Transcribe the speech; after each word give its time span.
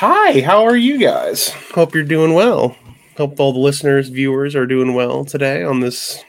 Hi, 0.00 0.40
how 0.40 0.64
are 0.64 0.76
you 0.76 0.96
guys? 0.96 1.50
Hope 1.74 1.94
you're 1.94 2.04
doing 2.04 2.32
well. 2.32 2.74
Hope 3.18 3.38
all 3.38 3.52
the 3.52 3.58
listeners, 3.58 4.08
viewers 4.08 4.56
are 4.56 4.64
doing 4.64 4.94
well 4.94 5.26
today 5.26 5.62
on 5.62 5.80
this 5.80 6.24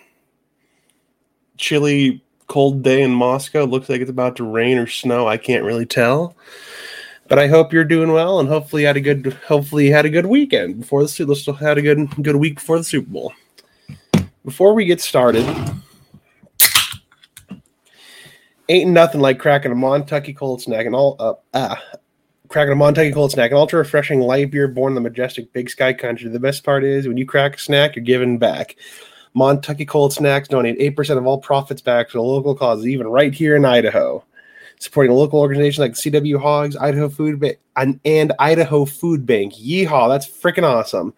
chilly, 1.55 2.21
cold 2.47 2.83
day 2.83 3.01
in 3.01 3.11
Moscow. 3.11 3.63
Looks 3.63 3.87
like 3.87 4.01
it's 4.01 4.09
about 4.09 4.35
to 4.35 4.43
rain 4.43 4.77
or 4.77 4.87
snow. 4.87 5.25
I 5.25 5.37
can't 5.37 5.63
really 5.63 5.85
tell. 5.85 6.35
But 7.29 7.39
I 7.39 7.47
hope 7.47 7.71
you're 7.71 7.85
doing 7.85 8.11
well 8.11 8.41
and 8.41 8.49
hopefully 8.49 8.81
you 8.81 8.87
had 8.87 8.97
a 8.97 8.99
good 8.99 9.31
hopefully 9.47 9.89
had 9.89 10.05
a 10.05 10.09
good 10.09 10.25
weekend 10.25 10.81
before 10.81 11.03
the 11.03 11.07
Super 11.07 11.33
Bowl. 11.33 11.55
Had 11.55 11.77
a 11.77 11.81
good 11.81 12.09
good 12.21 12.35
week 12.35 12.55
before 12.55 12.77
the 12.77 12.83
Super 12.83 13.09
Bowl. 13.09 13.33
Before 14.43 14.73
we 14.73 14.83
get 14.83 14.99
started, 14.99 15.45
ain't 18.67 18.91
nothing 18.91 19.21
like 19.21 19.39
cracking 19.39 19.71
a 19.71 19.75
Montucky 19.75 20.35
cold 20.35 20.61
snack 20.61 20.85
and 20.85 20.93
all 20.93 21.15
up 21.19 21.45
uh, 21.53 21.75
ah 21.79 21.97
cracking 22.51 22.73
a 22.73 22.75
Montucky 22.75 23.13
cold 23.13 23.31
snack, 23.31 23.51
an 23.51 23.57
ultra 23.57 23.79
refreshing 23.79 24.19
light 24.19 24.51
beer 24.51 24.67
born 24.67 24.91
in 24.91 24.95
the 24.95 25.01
majestic 25.01 25.51
Big 25.53 25.69
Sky 25.69 25.93
country. 25.93 26.29
The 26.29 26.39
best 26.39 26.63
part 26.63 26.83
is 26.83 27.07
when 27.07 27.17
you 27.17 27.25
crack 27.25 27.55
a 27.55 27.59
snack, 27.59 27.95
you're 27.95 28.03
giving 28.03 28.37
back. 28.37 28.75
Montucky 29.35 29.87
Cold 29.87 30.11
Snacks 30.11 30.49
donate 30.49 30.77
8% 30.77 31.17
of 31.17 31.25
all 31.25 31.37
profits 31.37 31.81
back 31.81 32.09
to 32.09 32.17
the 32.17 32.21
local 32.21 32.53
causes, 32.53 32.85
even 32.87 33.07
right 33.07 33.33
here 33.33 33.55
in 33.55 33.63
Idaho. 33.63 34.23
Supporting 34.79 35.13
local 35.13 35.39
organizations 35.39 35.79
like 35.79 35.93
CW 35.93 36.41
Hogs, 36.41 36.75
Idaho 36.75 37.07
Food 37.07 37.39
Bank, 37.39 37.57
and, 37.77 37.99
and 38.03 38.33
Idaho 38.39 38.83
Food 38.83 39.25
Bank. 39.25 39.53
Yeehaw, 39.53 40.09
that's 40.09 40.27
freaking 40.27 40.63
awesome. 40.63 41.13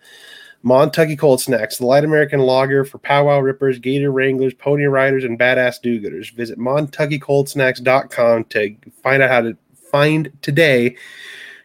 Montucky 0.63 1.17
Cold 1.17 1.41
Snacks, 1.41 1.77
the 1.77 1.85
light 1.85 2.03
American 2.05 2.39
lager 2.39 2.85
for 2.85 2.99
powwow 2.99 3.39
rippers, 3.39 3.79
gator 3.79 4.11
wranglers, 4.11 4.53
pony 4.53 4.83
riders, 4.83 5.23
and 5.23 5.39
badass 5.39 5.81
do-gooders. 5.81 6.31
Visit 6.33 6.59
montuckycoldsnacks.com 6.59 8.43
to 8.45 8.75
find 9.01 9.23
out 9.23 9.29
how 9.29 9.41
to 9.41 9.57
find 9.93 10.35
today 10.41 10.97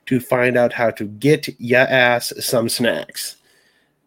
to 0.05 0.21
find 0.21 0.59
out 0.59 0.75
how 0.75 0.91
to 0.91 1.05
get 1.05 1.49
ya 1.59 1.79
ass 1.79 2.33
some 2.41 2.69
snacks. 2.69 3.37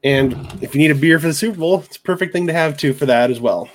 And 0.04 0.34
if 0.62 0.76
you 0.76 0.80
need 0.80 0.92
a 0.92 0.96
beer 0.96 1.20
for 1.20 1.28
the 1.28 1.34
Super 1.34 1.58
Bowl, 1.58 1.82
it's 1.82 1.98
a 1.98 2.02
perfect 2.02 2.32
thing 2.32 2.46
to 2.46 2.54
have 2.54 2.78
too 2.78 2.94
for 2.94 3.08
that 3.08 3.32
as 3.32 3.40
well. 3.40 3.68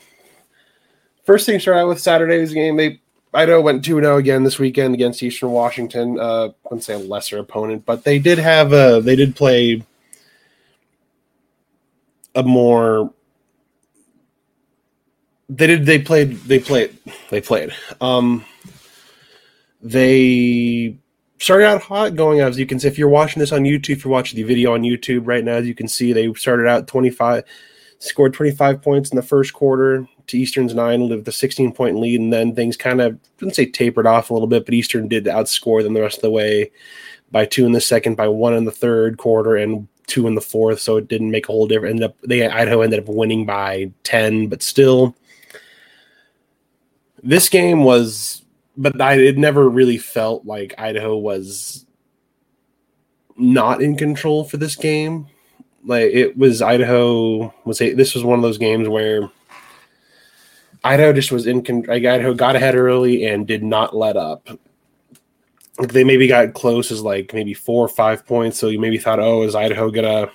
First 1.24 1.46
thing 1.46 1.56
to 1.56 1.60
start 1.60 1.78
out 1.78 1.88
with 1.88 2.00
Saturday's 2.00 2.52
game. 2.52 2.76
They 2.76 3.00
Idaho 3.34 3.60
went 3.60 3.84
2 3.84 4.00
0 4.00 4.16
again 4.16 4.44
this 4.44 4.58
weekend 4.58 4.94
against 4.94 5.22
Eastern 5.22 5.50
Washington. 5.50 6.18
Uh, 6.18 6.46
I 6.46 6.52
wouldn't 6.64 6.84
say 6.84 6.94
a 6.94 6.98
lesser 6.98 7.38
opponent, 7.38 7.84
but 7.84 8.04
they 8.04 8.20
did 8.20 8.38
have 8.38 8.72
a, 8.72 9.00
they 9.02 9.16
did 9.16 9.34
play 9.34 9.82
a 12.36 12.42
more 12.44 13.12
they 15.48 15.66
did 15.66 15.86
they 15.86 15.98
played 15.98 16.32
they 16.42 16.58
played 16.58 16.96
they 17.30 17.40
played 17.40 17.72
um 18.00 18.44
they 19.82 20.96
started 21.38 21.66
out 21.66 21.82
hot 21.82 22.16
going 22.16 22.40
as 22.40 22.58
you 22.58 22.66
can 22.66 22.80
see. 22.80 22.88
If 22.88 22.98
you're 22.98 23.08
watching 23.08 23.40
this 23.40 23.52
on 23.52 23.62
youtube 23.62 23.90
if 23.90 24.04
you're 24.04 24.12
watching 24.12 24.36
the 24.36 24.42
video 24.42 24.74
on 24.74 24.82
youtube 24.82 25.26
right 25.26 25.44
now 25.44 25.54
as 25.54 25.66
you 25.66 25.74
can 25.74 25.88
see 25.88 26.12
they 26.12 26.32
started 26.34 26.66
out 26.66 26.86
25 26.86 27.44
scored 27.98 28.34
25 28.34 28.82
points 28.82 29.10
in 29.10 29.16
the 29.16 29.22
first 29.22 29.52
quarter. 29.52 30.06
To 30.28 30.38
eastern's 30.38 30.74
9 30.74 31.08
with 31.08 31.28
a 31.28 31.32
16 31.32 31.72
point 31.72 32.00
lead 32.00 32.20
and 32.20 32.32
then 32.32 32.54
things 32.54 32.76
kind 32.76 33.00
of 33.00 33.14
I 33.14 33.18
wouldn't 33.38 33.54
say 33.54 33.66
tapered 33.66 34.08
off 34.08 34.30
a 34.30 34.32
little 34.32 34.48
bit 34.48 34.64
but 34.64 34.74
eastern 34.74 35.06
did 35.06 35.26
outscore 35.26 35.84
them 35.84 35.94
the 35.94 36.00
rest 36.00 36.18
of 36.18 36.22
the 36.22 36.30
way 36.30 36.72
by 37.30 37.44
two 37.44 37.64
in 37.64 37.72
the 37.72 37.80
second 37.80 38.16
by 38.16 38.26
one 38.26 38.54
in 38.54 38.64
the 38.64 38.72
third 38.72 39.18
quarter 39.18 39.54
and 39.56 39.86
two 40.08 40.26
in 40.26 40.34
the 40.34 40.40
fourth 40.40 40.80
so 40.80 40.96
it 40.96 41.06
didn't 41.06 41.30
make 41.30 41.48
a 41.48 41.52
whole 41.52 41.68
difference. 41.68 41.90
Ended 41.90 42.10
up 42.10 42.16
they 42.22 42.44
idaho 42.44 42.80
ended 42.80 43.00
up 43.00 43.08
winning 43.08 43.46
by 43.46 43.92
10 44.02 44.48
but 44.48 44.62
still 44.62 45.14
this 47.22 47.48
game 47.48 47.84
was 47.84 48.42
but 48.76 49.00
I 49.00 49.14
it 49.14 49.38
never 49.38 49.68
really 49.68 49.98
felt 49.98 50.44
like 50.44 50.74
Idaho 50.78 51.16
was 51.16 51.86
not 53.36 53.82
in 53.82 53.96
control 53.96 54.44
for 54.44 54.56
this 54.56 54.76
game. 54.76 55.26
Like 55.84 56.10
it 56.12 56.36
was 56.36 56.62
Idaho 56.62 57.52
was 57.64 57.80
a, 57.80 57.94
this 57.94 58.14
was 58.14 58.24
one 58.24 58.38
of 58.38 58.42
those 58.42 58.58
games 58.58 58.88
where 58.88 59.30
Idaho 60.84 61.12
just 61.12 61.32
was 61.32 61.46
in 61.46 61.62
like 61.86 62.04
Idaho 62.04 62.34
got 62.34 62.56
ahead 62.56 62.74
early 62.74 63.24
and 63.24 63.46
did 63.46 63.62
not 63.62 63.96
let 63.96 64.16
up. 64.16 64.48
Like 65.78 65.92
they 65.92 66.04
maybe 66.04 66.26
got 66.26 66.54
close 66.54 66.90
as 66.90 67.02
like 67.02 67.34
maybe 67.34 67.54
four 67.54 67.84
or 67.84 67.88
five 67.88 68.26
points, 68.26 68.58
so 68.58 68.68
you 68.68 68.78
maybe 68.78 68.98
thought, 68.98 69.20
oh, 69.20 69.42
is 69.42 69.54
Idaho 69.54 69.90
gonna 69.90 70.30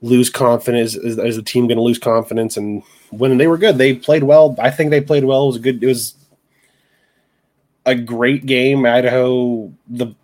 lose 0.00 0.30
confidence? 0.30 0.94
Is, 0.94 1.18
is 1.18 1.36
the 1.36 1.42
team 1.42 1.66
gonna 1.66 1.82
lose 1.82 1.98
confidence? 1.98 2.56
And 2.56 2.82
when 3.10 3.38
they 3.38 3.48
were 3.48 3.58
good, 3.58 3.78
they 3.78 3.94
played 3.94 4.24
well. 4.24 4.54
I 4.58 4.70
think 4.70 4.90
they 4.90 5.00
played 5.00 5.24
well. 5.24 5.44
It 5.44 5.46
was 5.46 5.56
a 5.56 5.60
good. 5.60 5.82
It 5.82 5.86
was 5.86 6.14
a 7.88 7.94
great 7.94 8.44
game. 8.44 8.84
Idaho, 8.84 9.72
the 9.88 10.14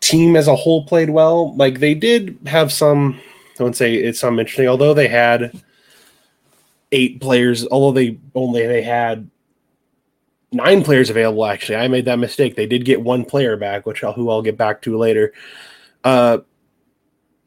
team 0.00 0.36
as 0.36 0.48
a 0.48 0.54
whole 0.54 0.84
played 0.84 1.10
well. 1.10 1.56
Like 1.56 1.80
they 1.80 1.94
did 1.94 2.38
have 2.46 2.70
some, 2.70 3.18
I 3.58 3.62
wouldn't 3.62 3.76
say 3.76 3.94
it's 3.94 4.20
some 4.20 4.38
interesting, 4.38 4.68
although 4.68 4.94
they 4.94 5.08
had 5.08 5.62
eight 6.92 7.20
players, 7.20 7.66
although 7.68 7.92
they 7.92 8.18
only 8.34 8.66
they 8.66 8.82
had 8.82 9.30
nine 10.52 10.84
players 10.84 11.08
available. 11.08 11.46
Actually, 11.46 11.76
I 11.76 11.88
made 11.88 12.04
that 12.04 12.18
mistake. 12.18 12.54
They 12.54 12.66
did 12.66 12.84
get 12.84 13.00
one 13.00 13.24
player 13.24 13.56
back, 13.56 13.86
which 13.86 14.04
I'll, 14.04 14.12
who 14.12 14.30
I'll 14.30 14.42
get 14.42 14.58
back 14.58 14.82
to 14.82 14.98
later. 14.98 15.32
Uh, 16.04 16.38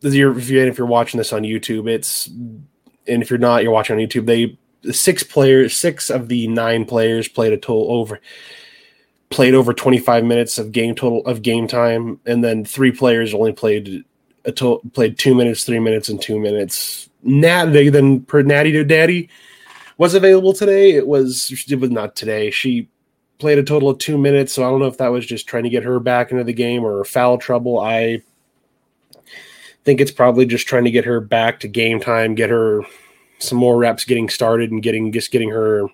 if 0.02 0.14
you're, 0.14 0.38
if 0.38 0.78
you're 0.78 0.88
watching 0.88 1.20
this 1.20 1.32
on 1.32 1.44
YouTube, 1.44 1.88
it's 1.88 2.28
and 2.28 3.22
if 3.22 3.30
you're 3.30 3.40
not, 3.40 3.62
you're 3.62 3.72
watching 3.72 3.96
on 3.96 4.02
YouTube. 4.02 4.26
They 4.26 4.58
six 4.92 5.24
players, 5.24 5.76
six 5.76 6.10
of 6.10 6.28
the 6.28 6.48
nine 6.48 6.86
players 6.86 7.28
played 7.28 7.54
a 7.54 7.58
total 7.58 7.92
over 7.92 8.20
played 9.30 9.54
over 9.54 9.74
25 9.74 10.24
minutes 10.24 10.58
of 10.58 10.72
game 10.72 10.96
total 10.96 11.26
of 11.26 11.42
game 11.42 11.68
time, 11.68 12.20
and 12.26 12.44
then 12.44 12.66
three 12.66 12.92
players 12.92 13.34
only 13.34 13.54
played 13.54 14.04
a 14.46 14.52
total 14.52 14.82
played 14.94 15.18
two 15.18 15.36
minutes, 15.36 15.64
three 15.64 15.80
minutes, 15.80 16.10
and 16.10 16.22
two 16.22 16.40
minutes. 16.40 17.10
Nat 17.24 17.66
then 17.66 18.22
per 18.22 18.42
Natty 18.42 18.72
to 18.72 18.84
Daddy 18.84 19.30
was 19.98 20.14
available 20.14 20.54
today. 20.54 20.92
It 20.92 21.08
was 21.08 21.66
it 21.70 21.80
was 21.80 21.92
not 21.92 22.16
today. 22.16 22.50
She 22.52 22.88
played 23.38 23.58
a 23.58 23.64
total 23.64 23.90
of 23.90 24.00
two 24.00 24.18
minutes, 24.18 24.54
so 24.54 24.64
I 24.64 24.70
don't 24.70 24.80
know 24.80 24.88
if 24.88 24.98
that 24.98 25.10
was 25.10 25.26
just 25.26 25.48
trying 25.48 25.64
to 25.64 25.70
get 25.70 25.84
her 25.84 26.00
back 26.00 26.32
into 26.32 26.44
the 26.44 26.54
game 26.54 26.84
or 26.84 27.04
foul 27.06 27.38
trouble. 27.38 27.80
I 27.80 28.22
think 29.86 30.02
it's 30.02 30.12
probably 30.12 30.46
just 30.46 30.68
trying 30.68 30.86
to 30.86 30.92
get 30.92 31.06
her 31.06 31.20
back 31.20 31.60
to 31.62 31.68
game 31.68 32.00
time, 32.00 32.36
get 32.36 32.50
her 32.50 32.82
some 33.40 33.58
more 33.58 33.78
reps 33.78 34.06
getting 34.06 34.30
started 34.30 34.72
and 34.72 34.84
getting 34.84 35.12
just 35.12 35.32
getting 35.32 35.50
her 35.50 35.88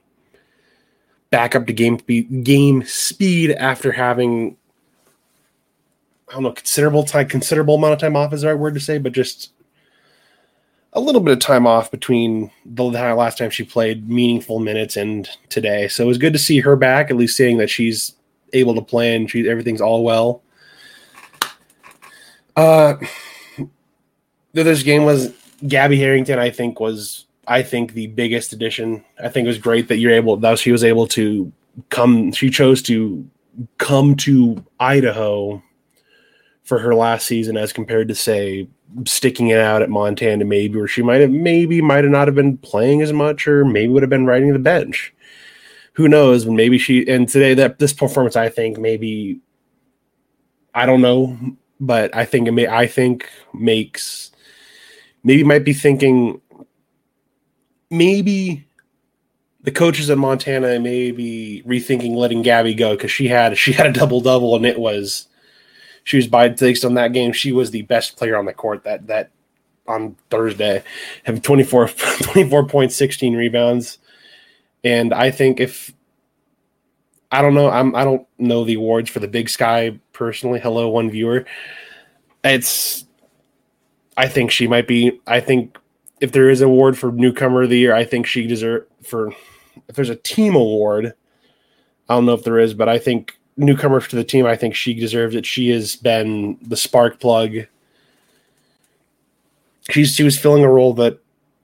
back 1.35 1.53
up 1.53 1.67
to 1.67 1.73
game 1.73 1.97
game 2.43 2.81
speed 2.85 3.51
after 3.51 3.91
having 3.91 4.55
I 6.29 6.35
don't 6.35 6.43
know 6.43 6.53
considerable 6.53 7.03
time 7.03 7.27
considerable 7.27 7.75
amount 7.75 7.91
of 7.91 7.99
time 7.99 8.15
off 8.15 8.31
is 8.31 8.39
the 8.39 8.47
right 8.47 8.53
word 8.53 8.73
to 8.75 8.79
say, 8.79 8.99
but 8.99 9.11
just 9.11 9.51
a 10.93 11.01
little 11.01 11.19
bit 11.19 11.33
of 11.33 11.39
time 11.39 11.67
off 11.67 11.91
between 11.91 12.51
the 12.65 12.85
last 12.85 13.37
time 13.37 13.49
she 13.49 13.65
played 13.65 14.07
meaningful 14.07 14.59
minutes 14.59 14.95
and 14.95 15.27
today. 15.49 15.89
So 15.89 16.05
it 16.05 16.07
was 16.07 16.17
good 16.17 16.31
to 16.31 16.39
see 16.39 16.61
her 16.61 16.77
back, 16.77 17.11
at 17.11 17.17
least 17.17 17.35
seeing 17.35 17.57
that 17.57 17.69
she's 17.69 18.13
able 18.53 18.73
to 18.73 18.81
play 18.81 19.13
and 19.13 19.29
she 19.29 19.49
everything's 19.49 19.81
all 19.81 20.05
well. 20.05 20.41
Uh, 22.55 22.95
this 24.53 24.83
game 24.83 25.03
was 25.03 25.33
Gabby 25.67 25.97
Harrington. 25.97 26.39
I 26.39 26.49
think 26.49 26.79
was 26.79 27.24
I 27.47 27.63
think 27.63 27.93
the 27.93 28.07
biggest 28.07 28.53
addition. 28.53 29.03
I 29.19 29.29
think 29.29 29.45
it 29.45 29.49
was 29.49 29.57
great 29.57 29.87
that 29.87 29.97
you're 29.97 30.11
able 30.11 30.37
that 30.37 30.59
she 30.59 30.71
was 30.71 30.83
able 30.83 31.07
to 31.07 31.51
come. 31.89 32.31
She 32.31 32.49
chose 32.49 32.81
to 32.83 33.27
come 33.77 34.15
to 34.17 34.63
Idaho 34.79 35.61
for 36.63 36.79
her 36.79 36.95
last 36.95 37.27
season 37.27 37.57
as 37.57 37.71
compared 37.71 38.07
to 38.07 38.15
say 38.15 38.67
sticking 39.05 39.49
it 39.49 39.59
out 39.59 39.81
at 39.81 39.89
Montana 39.89 40.45
maybe 40.45 40.77
where 40.77 40.87
she 40.87 41.01
might 41.01 41.21
have 41.21 41.31
maybe 41.31 41.81
might 41.81 42.03
have 42.03 42.11
not 42.11 42.27
have 42.27 42.35
been 42.35 42.57
playing 42.57 43.01
as 43.01 43.13
much 43.13 43.47
or 43.47 43.63
maybe 43.65 43.87
would 43.87 44.03
have 44.03 44.09
been 44.09 44.25
riding 44.25 44.51
the 44.51 44.59
bench. 44.59 45.13
Who 45.93 46.07
knows? 46.07 46.45
Maybe 46.45 46.77
she 46.77 47.07
and 47.07 47.29
today 47.29 47.53
that 47.53 47.79
this 47.79 47.93
performance 47.93 48.35
I 48.35 48.49
think 48.49 48.77
maybe 48.77 49.39
I 50.73 50.85
don't 50.85 51.01
know, 51.01 51.37
but 51.79 52.15
I 52.15 52.25
think 52.25 52.47
it 52.47 52.51
may 52.51 52.67
I 52.67 52.87
think 52.87 53.29
makes 53.53 54.31
maybe 55.23 55.43
might 55.43 55.65
be 55.65 55.73
thinking 55.73 56.41
maybe 57.89 58.65
the 59.61 59.71
coaches 59.71 60.09
in 60.09 60.19
Montana 60.19 60.79
may 60.79 61.11
be 61.11 61.63
rethinking 61.65 62.15
letting 62.15 62.41
Gabby 62.41 62.73
go 62.73 62.95
because 62.95 63.11
she 63.11 63.27
had 63.27 63.57
she 63.57 63.73
had 63.73 63.87
a 63.87 63.93
double 63.93 64.21
double 64.21 64.55
and 64.55 64.65
it 64.65 64.79
was 64.79 65.27
she 66.03 66.17
was 66.17 66.27
by 66.27 66.49
based 66.49 66.85
on 66.85 66.93
that 66.93 67.13
game. 67.13 67.33
She 67.33 67.51
was 67.51 67.71
the 67.71 67.81
best 67.81 68.15
player 68.15 68.37
on 68.37 68.45
the 68.45 68.53
court 68.53 68.83
that 68.83 69.07
that 69.07 69.31
on 69.87 70.15
Thursday, 70.29 70.83
have 71.23 71.41
24, 71.41 71.89
24 72.21 72.67
points, 72.67 72.95
16 72.95 73.35
rebounds. 73.35 73.97
And 74.83 75.13
I 75.13 75.31
think 75.31 75.59
if 75.59 75.91
I 77.31 77.41
don't 77.41 77.55
know, 77.55 77.69
I'm 77.69 77.95
I 77.95 78.03
don't 78.03 78.25
know 78.37 78.63
the 78.63 78.75
awards 78.75 79.09
for 79.09 79.19
the 79.19 79.27
Big 79.27 79.49
Sky 79.49 79.99
personally. 80.13 80.59
Hello, 80.59 80.89
one 80.89 81.09
viewer. 81.09 81.45
It's 82.43 83.05
I 84.15 84.27
think 84.27 84.51
she 84.51 84.67
might 84.67 84.87
be. 84.87 85.19
I 85.25 85.39
think 85.39 85.77
if 86.21 86.31
there 86.31 86.49
is 86.49 86.61
an 86.61 86.67
award 86.67 86.97
for 86.97 87.11
newcomer 87.11 87.63
of 87.63 87.69
the 87.69 87.77
year, 87.77 87.93
I 87.93 88.05
think 88.05 88.25
she 88.25 88.47
deserve 88.47 88.85
for. 89.03 89.33
If 89.87 89.95
there's 89.95 90.09
a 90.09 90.15
team 90.15 90.55
award, 90.55 91.13
I 92.07 92.15
don't 92.15 92.25
know 92.25 92.33
if 92.33 92.43
there 92.43 92.59
is, 92.59 92.73
but 92.73 92.87
I 92.87 92.97
think 92.97 93.37
newcomer 93.57 93.99
to 93.99 94.15
the 94.15 94.23
team. 94.23 94.45
I 94.45 94.55
think 94.55 94.75
she 94.75 94.93
deserves 94.93 95.35
it. 95.35 95.45
She 95.45 95.69
has 95.69 95.95
been 95.95 96.57
the 96.61 96.77
spark 96.77 97.19
plug. 97.19 97.55
She's 99.89 100.15
she 100.15 100.23
was 100.23 100.39
filling 100.39 100.63
a 100.63 100.71
role 100.71 100.93
that 100.95 101.19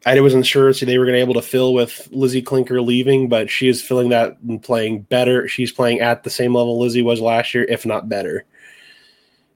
I 0.06 0.20
wasn't 0.20 0.46
sure 0.46 0.74
so 0.74 0.86
they 0.86 0.98
were 0.98 1.06
going 1.06 1.14
to 1.14 1.26
be 1.26 1.32
able 1.32 1.40
to 1.42 1.48
fill 1.48 1.74
with 1.74 2.08
Lizzie 2.12 2.42
Klinker 2.42 2.84
leaving, 2.84 3.30
but 3.30 3.50
she 3.50 3.68
is 3.68 3.82
filling 3.82 4.10
that 4.10 4.38
and 4.48 4.62
playing 4.62 5.02
better. 5.02 5.48
She's 5.48 5.72
playing 5.72 6.00
at 6.02 6.24
the 6.24 6.30
same 6.30 6.56
level 6.56 6.80
Lizzie 6.80 7.04
was 7.04 7.22
last 7.22 7.54
year, 7.54 7.66
if 7.66 7.86
not 7.86 8.10
better. 8.10 8.46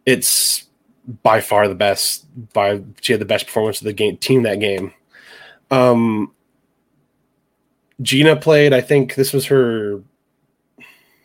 It's 0.06 0.66
by 1.24 1.42
far 1.42 1.68
the 1.68 1.76
best. 1.76 2.26
By 2.54 2.82
she 3.02 3.14
had 3.14 3.22
the 3.22 3.26
best 3.26 3.46
performance 3.46 3.80
of 3.80 3.86
the 3.86 3.94
game 3.94 4.18
team 4.18 4.44
that 4.44 4.60
game. 4.60 4.94
Um, 5.72 6.32
Gina 8.02 8.36
played. 8.36 8.74
I 8.74 8.82
think 8.82 9.16
this 9.16 9.34
was 9.34 9.46
her 9.46 10.02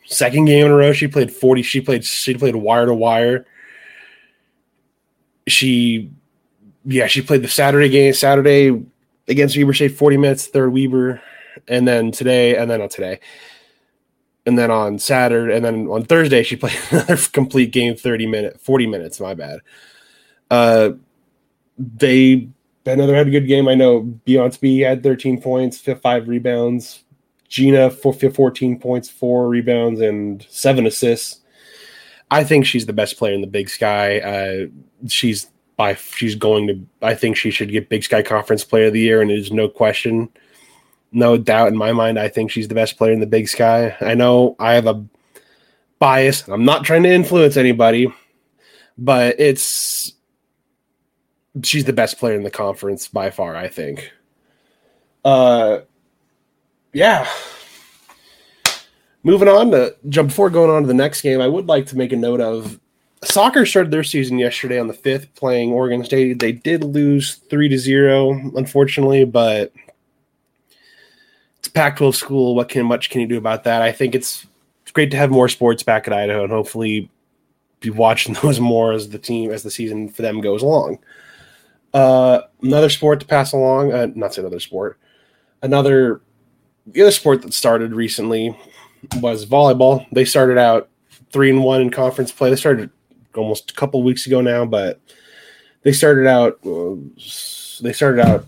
second 0.05 0.45
game 0.45 0.65
in 0.65 0.71
a 0.71 0.75
row. 0.75 0.93
She 0.93 1.07
played 1.07 1.31
forty. 1.31 1.61
She 1.61 1.81
played. 1.81 2.03
She 2.05 2.33
played 2.33 2.55
wire 2.55 2.85
to 2.85 2.93
wire. 2.93 3.45
She, 5.47 6.11
yeah, 6.85 7.07
she 7.07 7.21
played 7.21 7.41
the 7.41 7.47
Saturday 7.47 7.89
game. 7.89 8.13
Saturday 8.13 8.83
against 9.27 9.57
Weber 9.57 9.73
State, 9.73 9.97
forty 9.97 10.17
minutes. 10.17 10.47
Third 10.47 10.71
Weber, 10.71 11.21
and 11.67 11.87
then 11.87 12.11
today, 12.11 12.55
and 12.55 12.69
then 12.69 12.81
on 12.81 12.89
today, 12.89 13.19
and 14.45 14.57
then 14.57 14.71
on 14.71 14.99
Saturday, 14.99 15.55
and 15.55 15.63
then 15.63 15.87
on 15.87 16.03
Thursday 16.03 16.43
she 16.43 16.55
played 16.57 16.77
another 16.91 17.17
complete 17.31 17.71
game, 17.71 17.95
thirty 17.95 18.25
minute, 18.25 18.59
forty 18.61 18.87
minutes. 18.87 19.19
My 19.19 19.33
bad. 19.33 19.59
Uh, 20.49 20.91
they 21.77 22.49
another 22.85 23.15
had 23.15 23.27
a 23.27 23.31
good 23.31 23.47
game. 23.47 23.67
I 23.67 23.75
know 23.75 24.03
Beyonce 24.27 24.85
had 24.85 25.03
thirteen 25.03 25.41
points, 25.41 25.79
five 25.79 26.27
rebounds. 26.27 27.03
Gina 27.51 27.89
for 27.89 28.13
14 28.13 28.79
points, 28.79 29.09
four 29.09 29.49
rebounds, 29.49 29.99
and 29.99 30.47
seven 30.49 30.87
assists. 30.87 31.41
I 32.31 32.45
think 32.45 32.65
she's 32.65 32.85
the 32.85 32.93
best 32.93 33.17
player 33.17 33.33
in 33.33 33.41
the 33.41 33.47
Big 33.47 33.69
Sky. 33.69 34.19
Uh, 34.19 34.67
she's 35.09 35.51
by 35.75 35.95
she's 35.95 36.35
going 36.35 36.67
to. 36.67 36.79
I 37.01 37.13
think 37.13 37.35
she 37.35 37.51
should 37.51 37.69
get 37.69 37.89
Big 37.89 38.05
Sky 38.05 38.21
Conference 38.21 38.63
Player 38.63 38.87
of 38.87 38.93
the 38.93 39.01
Year, 39.01 39.21
and 39.21 39.29
there's 39.29 39.51
no 39.51 39.67
question, 39.67 40.29
no 41.11 41.37
doubt 41.37 41.67
in 41.67 41.77
my 41.77 41.91
mind. 41.91 42.19
I 42.19 42.29
think 42.29 42.51
she's 42.51 42.67
the 42.67 42.75
best 42.75 42.97
player 42.97 43.11
in 43.11 43.19
the 43.19 43.25
Big 43.25 43.47
Sky. 43.47 43.95
I 44.01 44.13
know 44.13 44.55
I 44.59 44.73
have 44.73 44.87
a 44.87 45.03
bias. 45.99 46.47
I'm 46.47 46.65
not 46.65 46.83
trying 46.83 47.03
to 47.03 47.09
influence 47.09 47.57
anybody, 47.57 48.13
but 48.97 49.39
it's 49.39 50.13
she's 51.63 51.85
the 51.85 51.93
best 51.93 52.17
player 52.17 52.35
in 52.35 52.43
the 52.43 52.51
conference 52.51 53.07
by 53.07 53.29
far. 53.29 53.55
I 53.55 53.67
think. 53.67 54.11
Uh, 55.23 55.79
yeah. 56.93 57.27
Moving 59.23 59.47
on 59.47 59.69
to 59.71 59.95
jump 60.09 60.29
before 60.29 60.49
going 60.49 60.71
on 60.71 60.81
to 60.81 60.87
the 60.87 60.95
next 60.95 61.21
game, 61.21 61.41
I 61.41 61.47
would 61.47 61.67
like 61.67 61.85
to 61.87 61.97
make 61.97 62.11
a 62.11 62.17
note 62.17 62.41
of 62.41 62.79
soccer 63.23 63.67
started 63.67 63.91
their 63.91 64.03
season 64.03 64.39
yesterday 64.39 64.79
on 64.79 64.87
the 64.87 64.93
fifth, 64.93 65.33
playing 65.35 65.71
Oregon 65.71 66.03
State. 66.03 66.39
They 66.39 66.51
did 66.51 66.83
lose 66.83 67.35
three 67.35 67.69
to 67.69 67.77
zero, 67.77 68.31
unfortunately, 68.55 69.25
but 69.25 69.71
Pac-12 71.71 72.15
school. 72.15 72.55
What 72.55 72.69
can 72.69 72.85
much 72.85 73.09
can 73.09 73.21
you 73.21 73.27
do 73.27 73.37
about 73.37 73.63
that? 73.63 73.81
I 73.81 73.91
think 73.91 74.15
it's 74.15 74.45
it's 74.83 74.91
great 74.91 75.11
to 75.11 75.17
have 75.17 75.29
more 75.29 75.47
sports 75.47 75.83
back 75.83 76.07
at 76.07 76.13
Idaho, 76.13 76.43
and 76.43 76.51
hopefully 76.51 77.09
be 77.79 77.89
watching 77.89 78.33
those 78.41 78.59
more 78.59 78.91
as 78.93 79.09
the 79.09 79.19
team 79.19 79.51
as 79.51 79.63
the 79.63 79.71
season 79.71 80.09
for 80.09 80.21
them 80.21 80.41
goes 80.41 80.61
along. 80.61 80.99
Uh, 81.93 82.41
another 82.61 82.89
sport 82.89 83.19
to 83.19 83.25
pass 83.25 83.51
along, 83.51 83.91
uh, 83.91 84.07
not 84.15 84.33
say 84.33 84.41
another 84.41 84.59
sport, 84.59 84.97
another 85.61 86.21
the 86.87 87.01
other 87.01 87.11
sport 87.11 87.41
that 87.41 87.53
started 87.53 87.93
recently 87.93 88.57
was 89.17 89.45
volleyball. 89.45 90.05
They 90.11 90.25
started 90.25 90.57
out 90.57 90.89
three 91.31 91.49
and 91.49 91.63
one 91.63 91.81
in 91.81 91.89
conference 91.89 92.31
play. 92.31 92.49
They 92.49 92.55
started 92.55 92.89
almost 93.35 93.71
a 93.71 93.73
couple 93.73 94.03
weeks 94.03 94.25
ago 94.25 94.41
now, 94.41 94.65
but 94.65 94.99
they 95.83 95.91
started 95.91 96.27
out. 96.27 96.59
Uh, 96.65 96.95
they 97.81 97.93
started 97.93 98.25
out. 98.25 98.45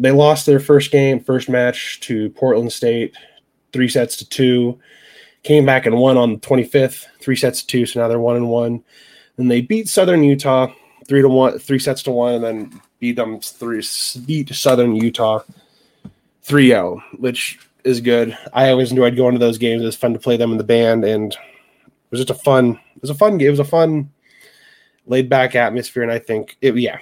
They 0.00 0.12
lost 0.12 0.46
their 0.46 0.60
first 0.60 0.90
game, 0.90 1.20
first 1.20 1.48
match 1.48 2.00
to 2.00 2.30
Portland 2.30 2.72
State, 2.72 3.14
three 3.72 3.88
sets 3.88 4.16
to 4.16 4.28
two. 4.28 4.80
Came 5.42 5.66
back 5.66 5.86
and 5.86 5.96
won 5.96 6.16
on 6.16 6.32
the 6.32 6.38
25th, 6.38 7.04
three 7.20 7.36
sets 7.36 7.60
to 7.60 7.66
two. 7.66 7.86
So 7.86 8.00
now 8.00 8.08
they're 8.08 8.18
one 8.18 8.36
and 8.36 8.48
one. 8.48 8.82
And 9.36 9.50
they 9.50 9.60
beat 9.60 9.88
Southern 9.88 10.22
Utah 10.22 10.72
three 11.06 11.22
to 11.22 11.28
one, 11.28 11.58
three 11.58 11.78
sets 11.78 12.02
to 12.04 12.10
one, 12.10 12.34
and 12.34 12.44
then 12.44 12.80
beat 12.98 13.16
them 13.16 13.40
three 13.40 13.82
beat 14.26 14.54
Southern 14.54 14.96
Utah 14.96 15.42
3-0, 16.46 17.02
which 17.18 17.58
is 17.84 18.00
good. 18.00 18.36
I 18.52 18.70
always 18.70 18.90
enjoyed 18.90 19.16
going 19.16 19.34
to 19.34 19.38
those 19.38 19.58
games. 19.58 19.82
It 19.82 19.86
was 19.86 19.96
fun 19.96 20.14
to 20.14 20.18
play 20.18 20.36
them 20.36 20.52
in 20.52 20.58
the 20.58 20.64
band, 20.64 21.04
and 21.04 21.32
it 21.32 22.10
was 22.10 22.20
just 22.20 22.30
a 22.30 22.42
fun. 22.42 22.78
It 22.96 23.02
was 23.02 23.10
a 23.10 23.14
fun 23.14 23.38
game. 23.38 23.48
It 23.48 23.52
was 23.52 23.60
a 23.60 23.64
fun, 23.64 24.10
laid 25.06 25.28
back 25.28 25.54
atmosphere, 25.54 26.02
and 26.02 26.12
I 26.12 26.18
think 26.18 26.56
it. 26.60 26.76
Yeah. 26.76 26.98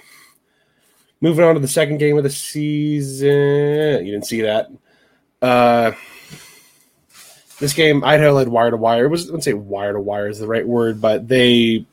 Moving 1.20 1.44
on 1.44 1.55
to 1.55 1.61
the 1.61 1.69
second 1.69 1.99
game 1.99 2.17
of 2.17 2.25
the 2.25 2.31
season, 2.31 4.06
you 4.06 4.12
didn't 4.12 4.26
see 4.26 4.43
that. 4.43 4.70
Uh, 5.43 5.93
this 7.59 7.73
game, 7.73 8.05
Idaho 8.05 8.32
led 8.32 8.49
wire 8.49 8.70
to 8.70 8.76
wire. 8.76 9.09
Was 9.09 9.25
I 9.25 9.26
wouldn't 9.26 9.44
say 9.44 9.55
wire 9.55 9.93
to 9.93 10.00
wire 10.00 10.29
is 10.29 10.38
the 10.38 10.47
right 10.47 10.67
word, 10.67 11.00
but 11.00 11.26
they. 11.26 11.85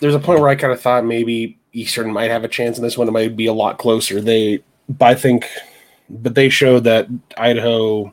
There's 0.00 0.14
a 0.14 0.18
point 0.18 0.40
where 0.40 0.48
I 0.48 0.56
kind 0.56 0.72
of 0.72 0.80
thought 0.80 1.04
maybe 1.04 1.58
Eastern 1.72 2.12
might 2.12 2.30
have 2.30 2.42
a 2.42 2.48
chance 2.48 2.78
in 2.78 2.82
this 2.82 2.98
one. 2.98 3.06
It 3.06 3.12
might 3.12 3.36
be 3.36 3.46
a 3.46 3.52
lot 3.52 3.78
closer. 3.78 4.20
They, 4.20 4.62
but 4.88 5.06
I 5.06 5.14
think 5.14 5.46
but 6.10 6.34
they 6.34 6.48
showed 6.48 6.84
that 6.84 7.06
Idaho, 7.36 8.12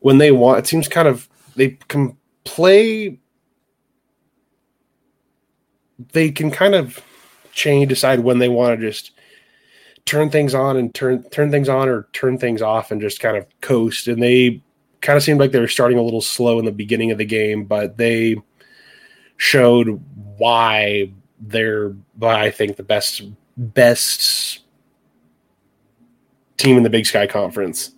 when 0.00 0.18
they 0.18 0.32
want, 0.32 0.58
it 0.58 0.66
seems 0.66 0.88
kind 0.88 1.08
of 1.08 1.28
they 1.54 1.78
can 1.88 2.16
play. 2.44 3.18
They 6.12 6.30
can 6.30 6.50
kind 6.50 6.74
of 6.74 7.00
change, 7.52 7.88
decide 7.88 8.20
when 8.20 8.38
they 8.38 8.48
want 8.48 8.78
to 8.78 8.86
just 8.86 9.12
turn 10.04 10.30
things 10.30 10.54
on 10.54 10.76
and 10.76 10.94
turn 10.94 11.22
turn 11.30 11.50
things 11.50 11.68
on 11.68 11.88
or 11.88 12.08
turn 12.12 12.38
things 12.38 12.62
off 12.62 12.90
and 12.90 13.00
just 13.00 13.20
kind 13.20 13.36
of 13.36 13.46
coast. 13.60 14.08
And 14.08 14.22
they 14.22 14.62
kind 15.00 15.16
of 15.16 15.22
seemed 15.22 15.40
like 15.40 15.52
they 15.52 15.60
were 15.60 15.68
starting 15.68 15.98
a 15.98 16.02
little 16.02 16.20
slow 16.20 16.58
in 16.58 16.64
the 16.64 16.72
beginning 16.72 17.10
of 17.10 17.18
the 17.18 17.24
game, 17.24 17.64
but 17.64 17.96
they 17.96 18.36
showed 19.36 20.00
why 20.36 21.12
they're, 21.40 21.94
I 22.22 22.50
think, 22.50 22.76
the 22.76 22.82
best 22.82 23.22
best 23.56 24.60
team 26.56 26.76
in 26.76 26.82
the 26.82 26.90
Big 26.90 27.06
Sky 27.06 27.26
Conference 27.26 27.92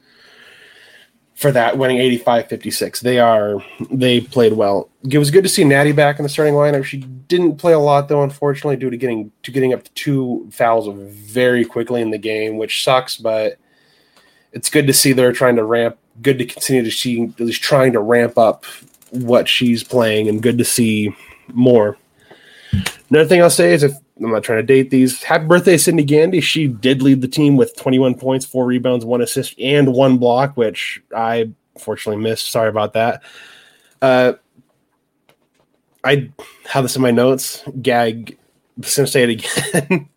for 1.41 1.51
that, 1.51 1.79
winning 1.79 1.97
85-56. 1.97 3.01
They 3.01 3.19
are 3.19 3.65
they 3.91 4.21
played 4.21 4.53
well. 4.53 4.91
It 5.11 5.17
was 5.17 5.31
good 5.31 5.43
to 5.43 5.49
see 5.49 5.65
Natty 5.65 5.93
back 5.93 6.19
in 6.19 6.23
the 6.23 6.29
starting 6.29 6.53
lineup. 6.53 6.85
She 6.85 6.99
didn't 6.99 7.57
play 7.57 7.73
a 7.73 7.79
lot 7.79 8.09
though, 8.09 8.23
unfortunately, 8.23 8.77
due 8.77 8.91
to 8.91 8.97
getting 8.99 9.33
to 9.45 9.51
getting 9.51 9.73
up 9.73 9.83
to 9.85 9.91
two 9.93 10.47
fouls 10.53 10.87
very 10.95 11.65
quickly 11.65 12.03
in 12.03 12.11
the 12.11 12.19
game, 12.19 12.59
which 12.59 12.85
sucks, 12.85 13.17
but 13.17 13.57
it's 14.53 14.69
good 14.69 14.87
to 14.87 14.93
see 14.93 15.15
they're 15.15 15.33
trying 15.33 15.57
to 15.57 15.65
ramp 15.65 15.97
good 16.21 16.39
to 16.39 16.45
continue 16.45 16.83
to 16.83 16.91
see 16.91 17.23
at 17.23 17.41
least 17.41 17.63
trying 17.63 17.95
to 17.95 18.01
ramp 18.01 18.37
up 18.37 18.67
what 19.09 19.49
she's 19.49 19.83
playing 19.83 20.29
and 20.29 20.43
good 20.43 20.59
to 20.59 20.65
see 20.65 21.17
more. 21.55 21.97
Another 23.09 23.27
thing 23.27 23.41
I'll 23.41 23.49
say 23.49 23.73
is 23.73 23.83
if 23.83 23.93
I'm 24.23 24.31
not 24.31 24.43
trying 24.43 24.59
to 24.59 24.63
date 24.63 24.91
these. 24.91 25.23
Happy 25.23 25.47
birthday, 25.47 25.79
Cindy 25.79 26.05
Gandy. 26.05 26.41
She 26.41 26.67
did 26.67 27.03
lead 27.03 27.23
the 27.23 27.29
team 27.29 27.57
with 27.57 27.77
21 27.77 28.17
points, 28.17 28.45
four 28.45 28.67
rebounds, 28.67 29.05
one 29.05 29.23
assist, 29.23 29.59
and 29.59 29.95
one 29.95 30.19
block, 30.19 30.57
which 30.57 31.03
I 31.17 31.51
fortunately 31.79 32.23
missed. 32.23 32.51
Sorry 32.51 32.69
about 32.69 32.93
that. 32.93 33.23
Uh, 34.03 34.35
I 36.05 36.31
have 36.67 36.85
this 36.85 36.97
in 36.97 37.03
my 37.03 37.11
notes. 37.11 37.63
Gag. 37.81 38.37
I'm 38.77 38.83
going 38.83 39.07
to 39.07 39.07
say 39.07 39.23
it 39.23 39.31
again. 39.31 40.09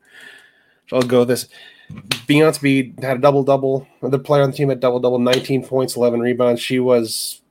so 0.87 0.95
I'll 0.97 1.01
go 1.03 1.19
with 1.19 1.29
this. 1.29 1.47
Beyonce 1.91 3.01
had 3.03 3.17
a 3.17 3.19
double 3.19 3.43
double. 3.43 3.87
The 4.01 4.19
player 4.19 4.43
on 4.43 4.51
the 4.51 4.57
team 4.57 4.69
had 4.69 4.79
double 4.79 4.99
double, 4.99 5.19
19 5.19 5.65
points, 5.65 5.95
11 5.95 6.19
rebounds. 6.19 6.61
She 6.61 6.79
was, 6.79 7.41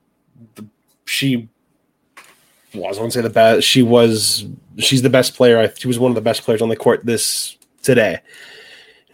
she 1.05 1.49
I 2.75 2.79
was 2.79 2.99
going 2.99 3.11
to 3.11 3.15
say 3.15 3.21
the 3.21 3.31
best. 3.31 3.67
She 3.67 3.83
was 3.83 4.47
she's 4.79 5.03
the 5.03 5.11
best 5.11 5.35
player. 5.35 5.59
I, 5.59 5.73
she 5.75 5.89
was 5.89 5.99
one 5.99 6.11
of 6.11 6.15
the 6.15 6.23
best 6.23 6.43
players 6.43 6.63
on 6.63 6.69
the 6.69 6.77
court 6.77 7.05
this 7.05 7.57
today. 7.83 8.21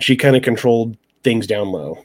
She 0.00 0.17
kind 0.17 0.37
of 0.37 0.43
controlled 0.43 0.97
things 1.25 1.47
down 1.47 1.69
low. 1.69 2.05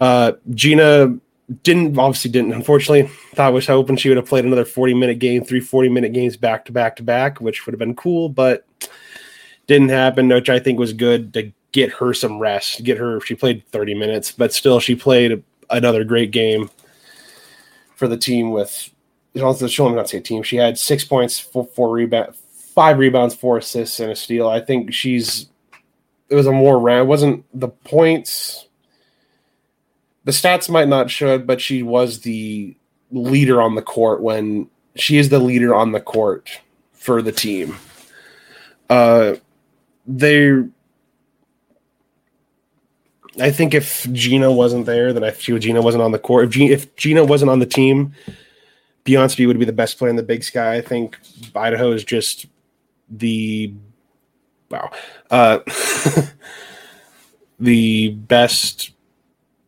Uh, 0.00 0.32
Gina 0.50 1.18
didn't 1.62 1.96
obviously 1.98 2.30
didn't 2.30 2.52
unfortunately 2.52 3.08
thought 3.34 3.52
was 3.52 3.66
hoping 3.66 3.96
she 3.96 4.08
would 4.08 4.16
have 4.16 4.26
played 4.26 4.44
another 4.44 4.64
40 4.64 4.94
minute 4.94 5.20
game 5.20 5.44
three 5.44 5.60
40 5.60 5.88
minute 5.88 6.12
games 6.12 6.36
back 6.36 6.64
to 6.64 6.72
back 6.72 6.96
to 6.96 7.04
back 7.04 7.40
which 7.40 7.64
would 7.64 7.72
have 7.72 7.78
been 7.78 7.94
cool 7.94 8.28
but 8.28 8.66
didn't 9.68 9.90
happen 9.90 10.28
which 10.28 10.50
i 10.50 10.58
think 10.58 10.76
was 10.76 10.92
good 10.92 11.32
to 11.34 11.52
get 11.70 11.92
her 11.92 12.12
some 12.12 12.40
rest 12.40 12.82
get 12.82 12.98
her 12.98 13.20
she 13.20 13.36
played 13.36 13.64
30 13.68 13.94
minutes 13.94 14.32
but 14.32 14.52
still 14.52 14.80
she 14.80 14.96
played 14.96 15.44
another 15.70 16.02
great 16.02 16.32
game 16.32 16.68
for 17.94 18.08
the 18.08 18.16
team 18.16 18.50
with 18.50 18.90
she'll 19.36 19.94
not 19.94 20.08
say 20.08 20.20
team. 20.20 20.42
She 20.42 20.56
had 20.56 20.78
six 20.78 21.04
points 21.04 21.38
four, 21.38 21.66
four 21.66 21.90
rebound 21.90 22.34
five 22.34 22.98
rebounds 22.98 23.34
four 23.34 23.58
assists 23.58 24.00
and 24.00 24.12
a 24.12 24.16
steal. 24.16 24.48
I 24.48 24.60
think 24.60 24.92
she's 24.92 25.48
it 26.28 26.34
was 26.34 26.46
a 26.46 26.52
more 26.52 26.78
round 26.78 27.08
wasn't 27.08 27.44
the 27.54 27.68
points. 27.68 28.66
The 30.24 30.32
stats 30.32 30.68
might 30.68 30.88
not 30.88 31.10
show 31.10 31.34
it, 31.34 31.46
but 31.46 31.60
she 31.60 31.82
was 31.82 32.20
the 32.20 32.76
leader 33.12 33.62
on 33.62 33.76
the 33.76 33.82
court 33.82 34.20
when 34.20 34.68
she 34.96 35.18
is 35.18 35.28
the 35.28 35.38
leader 35.38 35.74
on 35.74 35.92
the 35.92 36.00
court 36.00 36.60
for 36.92 37.22
the 37.22 37.32
team. 37.32 37.76
Uh, 38.90 39.36
they, 40.06 40.50
I 43.40 43.50
think 43.50 43.74
if 43.74 44.10
Gina 44.12 44.50
wasn't 44.50 44.86
there, 44.86 45.12
then 45.12 45.22
if 45.22 45.40
she, 45.40 45.56
Gina 45.58 45.82
wasn't 45.82 46.02
on 46.02 46.12
the 46.12 46.18
court, 46.18 46.46
if 46.46 46.50
Gina, 46.50 46.72
if 46.72 46.96
Gina 46.96 47.24
wasn't 47.24 47.50
on 47.50 47.58
the 47.58 47.66
team, 47.66 48.12
Beyonce 49.06 49.46
would 49.46 49.58
be 49.58 49.64
the 49.64 49.72
best 49.72 49.98
player 49.98 50.10
in 50.10 50.16
the 50.16 50.22
Big 50.22 50.44
Sky. 50.44 50.74
I 50.74 50.80
think 50.80 51.18
Idaho 51.54 51.92
is 51.92 52.04
just 52.04 52.46
the 53.08 53.72
wow, 54.70 54.90
uh, 55.30 55.60
the 57.60 58.10
best 58.10 58.90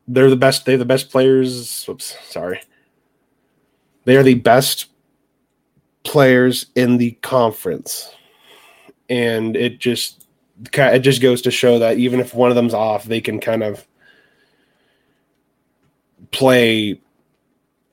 they're 0.08 0.30
the 0.30 0.36
best. 0.36 0.64
They're 0.64 0.78
the 0.78 0.84
best 0.84 1.10
players. 1.10 1.86
Oops, 1.88 2.16
sorry. 2.24 2.62
They 4.04 4.16
are 4.16 4.22
the 4.22 4.34
best 4.34 4.86
players 6.02 6.66
in 6.74 6.96
the 6.96 7.12
conference, 7.20 8.10
and 9.10 9.54
it 9.54 9.78
just 9.78 10.26
it 10.72 11.00
just 11.00 11.20
goes 11.20 11.42
to 11.42 11.50
show 11.50 11.78
that 11.78 11.98
even 11.98 12.20
if 12.20 12.34
one 12.34 12.48
of 12.48 12.56
them's 12.56 12.74
off, 12.74 13.04
they 13.04 13.20
can 13.20 13.38
kind 13.38 13.62
of 13.62 13.86
play 16.30 17.00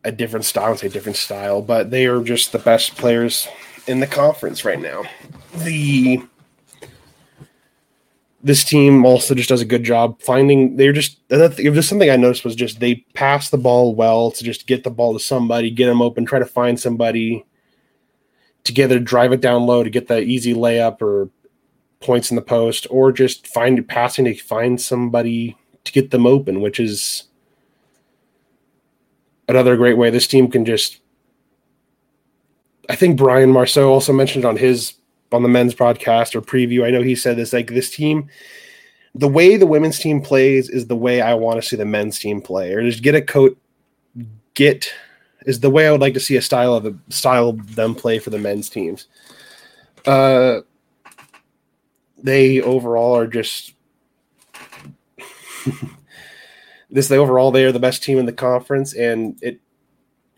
a 0.05 0.11
different 0.11 0.45
style. 0.45 0.77
say 0.77 0.87
different 0.87 1.17
style, 1.17 1.61
but 1.61 1.91
they 1.91 2.05
are 2.05 2.21
just 2.21 2.51
the 2.51 2.59
best 2.59 2.95
players 2.95 3.47
in 3.87 3.99
the 3.99 4.07
conference 4.07 4.63
right 4.63 4.79
now. 4.79 5.03
The 5.57 6.21
this 8.43 8.63
team 8.63 9.03
also 9.05 9.33
just 9.33 9.49
does 9.49 9.61
a 9.61 9.65
good 9.65 9.83
job 9.83 10.21
finding. 10.21 10.77
They're 10.77 10.93
just 10.93 11.17
just 11.29 11.89
something 11.89 12.09
I 12.09 12.15
noticed 12.15 12.45
was 12.45 12.55
just 12.55 12.79
they 12.79 13.03
pass 13.15 13.49
the 13.49 13.57
ball 13.57 13.95
well 13.95 14.29
to 14.31 14.43
just 14.43 14.67
get 14.67 14.83
the 14.83 14.91
ball 14.91 15.13
to 15.13 15.19
somebody, 15.19 15.71
get 15.71 15.87
them 15.87 16.01
open, 16.01 16.25
try 16.25 16.37
to 16.37 16.45
find 16.45 16.79
somebody 16.79 17.43
together, 18.63 18.99
drive 18.99 19.31
it 19.31 19.41
down 19.41 19.65
low 19.65 19.83
to 19.83 19.89
get 19.89 20.07
that 20.07 20.23
easy 20.23 20.53
layup 20.53 21.01
or 21.01 21.29
points 21.99 22.29
in 22.29 22.35
the 22.35 22.41
post, 22.41 22.85
or 22.91 23.11
just 23.11 23.47
find 23.47 23.87
passing 23.87 24.25
to 24.25 24.35
find 24.35 24.79
somebody 24.79 25.57
to 25.83 25.91
get 25.91 26.11
them 26.11 26.27
open, 26.27 26.61
which 26.61 26.79
is 26.79 27.23
another 29.47 29.75
great 29.77 29.97
way. 29.97 30.09
This 30.09 30.27
team 30.27 30.49
can 30.49 30.65
just. 30.65 30.99
I 32.87 32.95
think 32.95 33.17
Brian 33.17 33.51
Marceau 33.51 33.89
also 33.89 34.13
mentioned 34.13 34.45
on 34.45 34.57
his 34.57 34.93
on 35.31 35.43
the 35.43 35.49
men's 35.49 35.73
podcast 35.73 36.35
or 36.35 36.41
preview. 36.41 36.85
I 36.85 36.91
know 36.91 37.01
he 37.01 37.15
said 37.15 37.37
this 37.37 37.53
like 37.53 37.67
this 37.67 37.89
team, 37.89 38.29
the 39.15 39.27
way 39.27 39.57
the 39.57 39.65
women's 39.65 39.99
team 39.99 40.21
plays 40.21 40.69
is 40.69 40.87
the 40.87 40.95
way 40.95 41.21
I 41.21 41.33
want 41.33 41.61
to 41.61 41.67
see 41.67 41.75
the 41.75 41.85
men's 41.85 42.19
team 42.19 42.41
play, 42.41 42.73
or 42.73 42.83
just 42.83 43.01
get 43.01 43.15
a 43.15 43.21
coat, 43.21 43.57
get 44.53 44.91
is 45.45 45.59
the 45.59 45.69
way 45.69 45.87
I 45.87 45.91
would 45.91 46.01
like 46.01 46.15
to 46.15 46.19
see 46.19 46.35
a 46.35 46.41
style 46.41 46.73
of 46.73 46.83
the 46.83 46.97
style 47.09 47.49
of 47.49 47.75
them 47.75 47.95
play 47.95 48.19
for 48.19 48.29
the 48.29 48.39
men's 48.39 48.69
teams. 48.69 49.07
Uh, 50.05 50.61
they 52.21 52.61
overall 52.61 53.15
are 53.15 53.27
just 53.27 53.73
this. 56.95 57.07
They 57.07 57.17
overall 57.17 57.51
they 57.51 57.65
are 57.65 57.71
the 57.71 57.79
best 57.79 58.01
team 58.01 58.17
in 58.17 58.25
the 58.25 58.33
conference, 58.33 58.93
and 58.93 59.37
it 59.41 59.59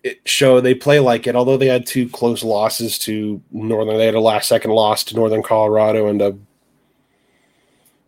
it 0.04 0.28
show 0.28 0.60
they 0.60 0.74
play 0.74 1.00
like 1.00 1.28
it. 1.28 1.36
Although 1.36 1.58
they 1.58 1.68
had 1.68 1.86
two 1.86 2.10
close 2.10 2.44
losses 2.44 2.98
to 3.00 3.42
Northern, 3.52 3.98
they 3.98 4.06
had 4.06 4.16
a 4.16 4.20
last 4.20 4.48
second 4.48 4.72
loss 4.72 5.04
to 5.06 5.16
Northern 5.16 5.44
Colorado 5.44 6.08
and 6.08 6.22
a 6.22 6.38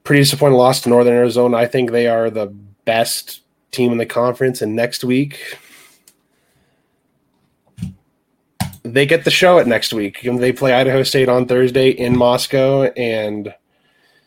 pretty 0.04 0.22
disappointing 0.22 0.58
loss 0.58 0.82
to 0.82 0.90
Northern 0.90 1.14
Arizona. 1.14 1.58
I 1.58 1.68
think 1.68 1.92
they 1.92 2.08
are 2.08 2.30
the 2.30 2.48
best 2.86 3.42
team 3.72 3.92
in 3.92 3.98
the 3.98 4.06
conference. 4.06 4.62
And 4.62 4.76
next 4.76 5.04
week, 5.04 5.58
they 8.84 9.06
get 9.06 9.24
the 9.24 9.32
show 9.32 9.58
it 9.60 9.68
next 9.68 9.94
week. 9.94 10.22
They 10.24 10.52
play 10.52 10.74
Idaho 10.74 11.04
State 11.04 11.30
on 11.30 11.46
Thursday 11.46 11.90
in 11.90 12.18
Moscow 12.18 12.84
and 12.84 13.54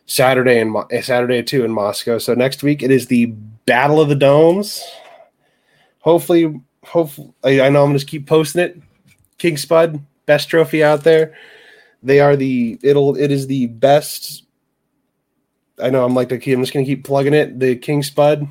Saturday 0.06 0.60
and 0.60 0.76
Saturday 1.02 1.42
too 1.42 1.64
in 1.64 1.72
Moscow. 1.72 2.18
So 2.18 2.34
next 2.34 2.62
week 2.62 2.82
it 2.82 2.90
is 2.90 3.06
the 3.06 3.34
Battle 3.66 4.00
of 4.00 4.08
the 4.08 4.14
Domes. 4.14 4.82
Hopefully, 6.00 6.60
hopefully, 6.84 7.32
I, 7.44 7.66
I 7.66 7.68
know 7.68 7.82
I'm 7.82 7.90
going 7.90 7.98
to 7.98 8.04
keep 8.04 8.26
posting 8.26 8.62
it. 8.62 8.80
King 9.38 9.56
Spud, 9.56 10.00
best 10.26 10.48
trophy 10.48 10.82
out 10.82 11.04
there. 11.04 11.36
They 12.02 12.20
are 12.20 12.36
the 12.36 12.78
it'll 12.82 13.16
it 13.16 13.30
is 13.30 13.46
the 13.46 13.66
best. 13.66 14.44
I 15.80 15.90
know 15.90 16.04
I'm 16.04 16.14
like 16.14 16.28
the 16.28 16.38
key. 16.38 16.52
I'm 16.52 16.60
just 16.60 16.72
going 16.72 16.84
to 16.84 16.90
keep 16.90 17.04
plugging 17.04 17.34
it. 17.34 17.58
The 17.58 17.76
King 17.76 18.02
Spud 18.02 18.48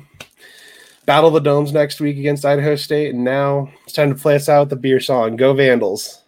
battle 1.04 1.28
of 1.28 1.34
the 1.34 1.40
domes 1.40 1.72
next 1.72 2.00
week 2.00 2.18
against 2.18 2.44
Idaho 2.44 2.76
State, 2.76 3.14
and 3.14 3.24
now 3.24 3.70
it's 3.84 3.92
time 3.92 4.14
to 4.14 4.20
play 4.20 4.36
us 4.36 4.48
out 4.48 4.60
with 4.60 4.70
the 4.70 4.76
beer 4.76 5.00
song. 5.00 5.36
Go 5.36 5.52
Vandals. 5.52 6.22